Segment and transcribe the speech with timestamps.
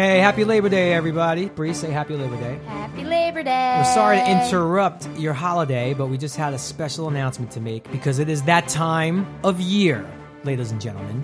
[0.00, 1.50] Hey, happy Labor Day, everybody.
[1.50, 2.58] Bree, say happy Labor Day.
[2.64, 3.74] Happy Labor Day.
[3.76, 7.84] We're sorry to interrupt your holiday, but we just had a special announcement to make
[7.92, 10.10] because it is that time of year,
[10.42, 11.22] ladies and gentlemen.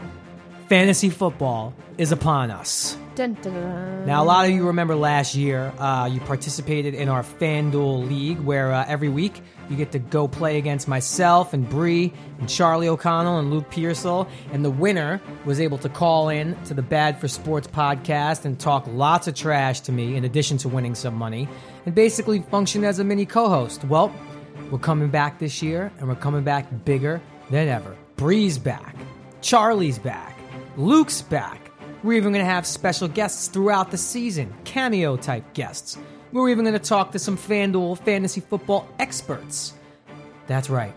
[0.68, 2.98] Fantasy football is upon us.
[3.16, 4.06] Dun, dun, dun.
[4.06, 8.38] Now, a lot of you remember last year, uh, you participated in our FanDuel League,
[8.40, 9.40] where uh, every week
[9.70, 14.28] you get to go play against myself and Bree and Charlie O'Connell and Luke Pearsall.
[14.52, 18.60] And the winner was able to call in to the Bad for Sports podcast and
[18.60, 21.48] talk lots of trash to me, in addition to winning some money,
[21.86, 23.82] and basically function as a mini co host.
[23.84, 24.14] Well,
[24.70, 27.96] we're coming back this year, and we're coming back bigger than ever.
[28.16, 28.94] Bree's back,
[29.40, 30.38] Charlie's back,
[30.76, 31.65] Luke's back.
[32.02, 35.98] We're even going to have special guests throughout the season, cameo type guests.
[36.30, 39.72] We're even going to talk to some FanDuel fantasy football experts.
[40.46, 40.92] That's right.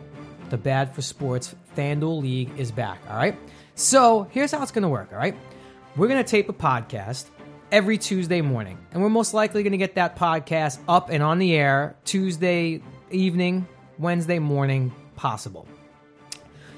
[0.50, 3.38] The Bad for Sports FanDuel League is back, all right?
[3.76, 5.36] So here's how it's going to work, all right?
[5.96, 7.26] We're going to tape a podcast
[7.72, 11.40] every Tuesday morning, and we're most likely going to get that podcast up and on
[11.40, 15.68] the air Tuesday evening, Wednesday morning, possible.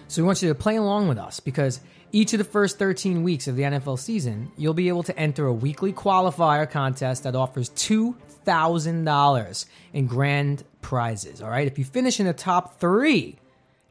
[0.08, 1.80] So we want you to play along with us because
[2.12, 5.46] each of the first 13 weeks of the NFL season, you'll be able to enter
[5.46, 11.42] a weekly qualifier contest that offers $2,000 in grand prizes.
[11.42, 11.68] All right.
[11.68, 13.38] If you finish in the top three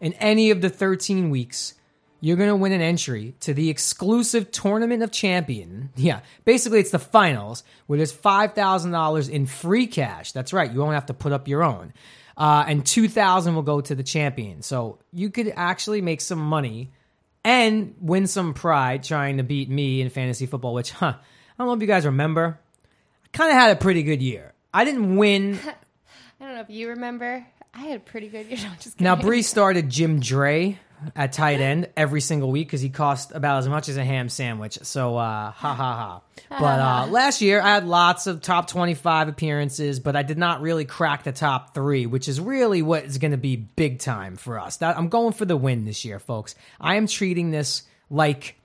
[0.01, 1.75] in any of the 13 weeks,
[2.21, 5.91] you're going to win an entry to the exclusive Tournament of Champion.
[5.97, 10.33] Yeah, basically it's the finals where there's $5,000 in free cash.
[10.33, 10.71] That's right.
[10.71, 11.93] You won't have to put up your own.
[12.37, 14.63] Uh, and 2000 will go to the champion.
[14.63, 16.91] So you could actually make some money
[17.45, 21.23] and win some pride trying to beat me in fantasy football, which, huh, I
[21.59, 22.59] don't know if you guys remember.
[23.25, 24.53] I kind of had a pretty good year.
[24.73, 25.59] I didn't win.
[26.41, 27.47] I don't know if you remember.
[27.75, 28.59] I had a pretty good year.
[28.63, 29.05] No, just kidding.
[29.05, 30.79] Now, Bree started Jim Dre
[31.17, 34.29] at tight end every single week because he cost about as much as a ham
[34.29, 34.79] sandwich.
[34.83, 36.21] So, uh, ha ha ha.
[36.51, 40.61] But uh, last year, I had lots of top 25 appearances, but I did not
[40.61, 44.37] really crack the top three, which is really what is going to be big time
[44.37, 44.79] for us.
[44.79, 46.55] That, I'm going for the win this year, folks.
[46.81, 48.59] I am treating this like,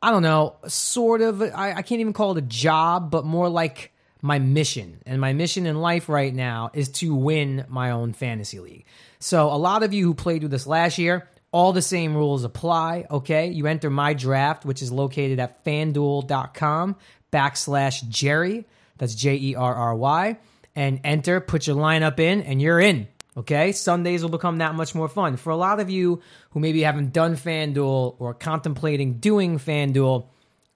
[0.00, 3.48] I don't know, sort of, I, I can't even call it a job, but more
[3.48, 3.92] like
[4.22, 5.02] my mission.
[5.06, 8.84] And my mission in life right now is to win my own fantasy league.
[9.18, 12.44] So, a lot of you who played with us last year, all the same rules
[12.44, 13.48] apply, okay?
[13.48, 16.96] You enter my draft, which is located at fanduel.com
[17.32, 18.66] backslash Jerry.
[18.98, 20.38] That's J E R R Y.
[20.76, 23.08] And enter, put your lineup in, and you're in.
[23.36, 25.36] Okay, Sundays will become that much more fun.
[25.36, 26.20] For a lot of you
[26.50, 30.26] who maybe haven't done FanDuel or contemplating doing FanDuel,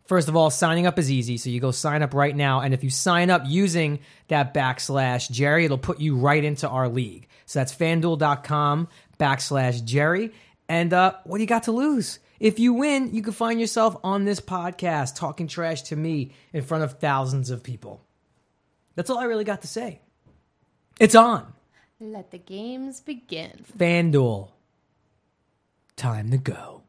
[0.04, 1.36] first of all, signing up is easy.
[1.36, 2.60] So you go sign up right now.
[2.60, 6.88] And if you sign up using that backslash Jerry, it'll put you right into our
[6.88, 7.28] league.
[7.46, 8.88] So that's fanduel.com
[9.18, 10.32] backslash Jerry.
[10.68, 12.18] And uh, what do you got to lose?
[12.40, 16.62] If you win, you can find yourself on this podcast talking trash to me in
[16.62, 18.04] front of thousands of people.
[18.96, 20.00] That's all I really got to say.
[21.00, 21.52] It's on.
[22.00, 23.64] Let the games begin.
[23.78, 24.50] FanDuel.
[25.96, 26.83] Time to go.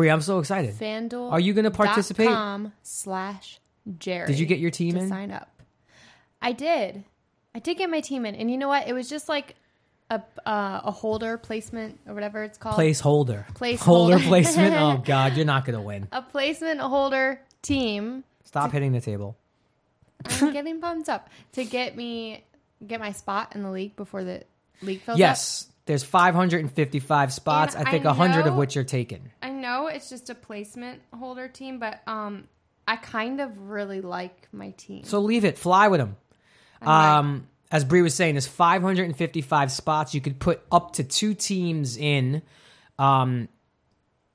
[0.00, 0.74] Bree, I'm so excited.
[0.76, 1.30] FanDuel.
[1.30, 2.28] Are you gonna participate?
[2.28, 3.60] Com slash
[3.98, 4.26] Jerry.
[4.26, 5.08] Did you get your team to in?
[5.10, 5.50] Sign up.
[6.40, 7.04] I did.
[7.54, 8.88] I did get my team in, and you know what?
[8.88, 9.56] It was just like
[10.08, 12.76] a uh, a holder placement or whatever it's called.
[12.76, 13.46] Placeholder.
[13.52, 13.78] Placeholder.
[13.78, 14.74] Holder placement.
[14.74, 16.08] Oh, God, you're not going to win.
[16.12, 18.24] a placement holder team.
[18.44, 19.36] Stop hitting the table.
[20.40, 22.42] I'm getting pumped up to get me
[22.86, 24.44] get my spot in the league before the
[24.80, 25.18] league fills up.
[25.18, 27.74] Yes, there's 555 spots.
[27.74, 29.32] And I think I 100 of which are taken.
[29.42, 32.48] I know it's just a placement holder team, but um,
[32.86, 35.04] I kind of really like my team.
[35.04, 35.58] So leave it.
[35.58, 36.16] Fly with them.
[36.82, 40.14] Um, as Bree was saying, there's 555 spots.
[40.14, 42.42] You could put up to two teams in.
[42.98, 43.48] Um,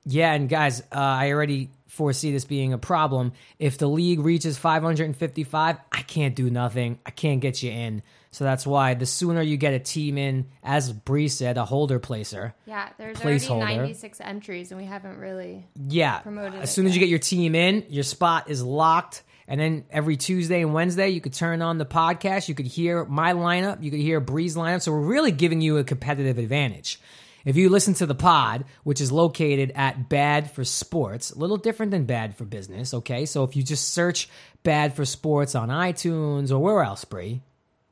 [0.04, 3.32] yeah, and guys, uh, I already foresee this being a problem.
[3.58, 6.98] If the league reaches 555, I can't do nothing.
[7.04, 8.02] I can't get you in.
[8.36, 11.98] So that's why the sooner you get a team in, as Bree said, a holder
[11.98, 12.54] placer.
[12.66, 13.62] yeah, there's placeholder.
[13.62, 15.66] already 96 entries, and we haven't really.
[15.88, 16.18] Yeah.
[16.18, 19.22] Promoted as soon as you get your team in, your spot is locked.
[19.48, 22.46] And then every Tuesday and Wednesday, you could turn on the podcast.
[22.46, 23.82] You could hear my lineup.
[23.82, 24.82] You could hear Bree's lineup.
[24.82, 27.00] So we're really giving you a competitive advantage.
[27.46, 31.56] If you listen to the pod, which is located at Bad for Sports, a little
[31.56, 33.24] different than Bad for Business, okay?
[33.24, 34.28] So if you just search
[34.62, 37.40] Bad for Sports on iTunes or where else, Bree?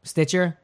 [0.04, 0.58] Stitcher?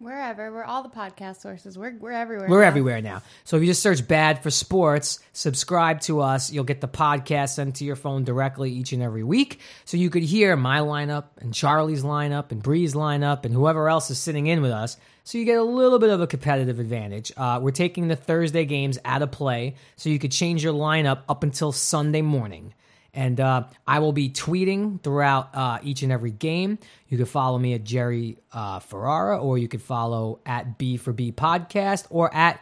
[0.00, 1.78] Wherever, we're all the podcast sources.
[1.78, 2.48] We're we're everywhere.
[2.48, 2.66] We're now.
[2.66, 3.22] everywhere now.
[3.44, 6.52] So if you just search Bad for Sports, subscribe to us.
[6.52, 9.60] You'll get the podcast sent to your phone directly each and every week.
[9.84, 14.10] So you could hear my lineup and Charlie's lineup and Bree's lineup and whoever else
[14.10, 14.96] is sitting in with us.
[15.22, 17.32] So you get a little bit of a competitive advantage.
[17.36, 21.20] Uh, we're taking the Thursday games out of play so you could change your lineup
[21.30, 22.74] up until Sunday morning.
[23.14, 26.78] And uh, I will be tweeting throughout uh, each and every game.
[27.08, 31.12] You can follow me at Jerry uh, Ferrara, or you can follow at B for
[31.12, 32.60] B Podcast, or at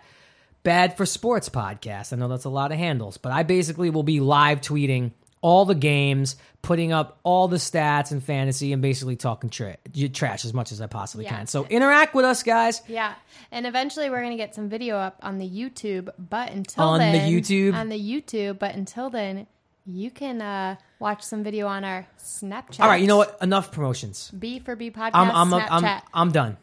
[0.63, 2.13] Bad for Sports Podcast.
[2.13, 5.65] I know that's a lot of handles, but I basically will be live tweeting all
[5.65, 9.77] the games, putting up all the stats and fantasy, and basically talking tra-
[10.13, 11.37] trash as much as I possibly Yeah.
[11.39, 11.47] can.
[11.49, 12.81] So interact with us, guys.
[12.87, 13.15] Yeah,
[13.51, 16.11] and eventually we're gonna get some video up on the YouTube.
[16.17, 17.75] But until On the YouTube?
[17.75, 18.61] on the YouTube.
[18.61, 19.49] But until then,
[19.87, 22.81] you can uh, watch some video on our Snapchat.
[22.81, 23.39] All right, you know what?
[23.43, 24.31] Enough promotions.
[24.31, 25.11] B for B podcast.
[25.15, 25.69] I'm I'm Snapchat.
[25.71, 26.57] I'm, I'm done.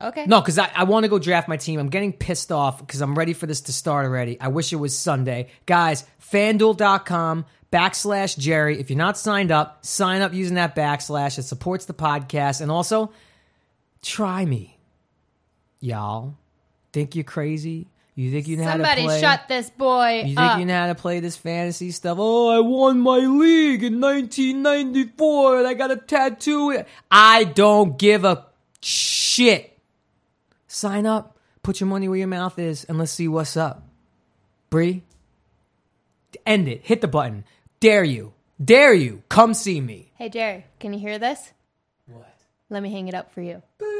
[0.00, 0.26] okay.
[0.26, 1.78] No, because I, I want to go draft my team.
[1.78, 4.40] I'm getting pissed off because I'm ready for this to start already.
[4.40, 5.48] I wish it was Sunday.
[5.66, 8.80] Guys, fanduel.com backslash Jerry.
[8.80, 11.38] If you're not signed up, sign up using that backslash.
[11.38, 12.60] It supports the podcast.
[12.60, 13.12] And also,
[14.02, 14.78] try me.
[15.80, 16.36] Y'all.
[16.92, 17.88] Think you're crazy?
[18.18, 19.20] You think you know how to Somebody play?
[19.20, 20.58] shut this boy You think up.
[20.58, 22.16] you know how to play this fantasy stuff?
[22.18, 26.82] Oh, I won my league in 1994 and I got a tattoo.
[27.10, 28.46] I don't give a
[28.80, 29.78] shit.
[30.66, 33.82] Sign up, put your money where your mouth is, and let's see what's up.
[34.70, 35.02] Bree,
[36.46, 36.80] end it.
[36.84, 37.44] Hit the button.
[37.80, 38.32] Dare you.
[38.62, 39.22] Dare you.
[39.28, 40.10] Come see me.
[40.14, 41.52] hey Jerry, can you hear this?
[42.06, 42.34] What?
[42.70, 43.62] Let me hang it up for you.